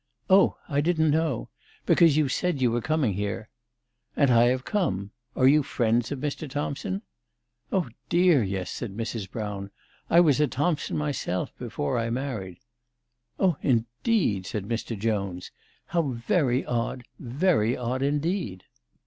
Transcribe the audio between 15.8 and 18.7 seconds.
How very odd, very odd, indeed."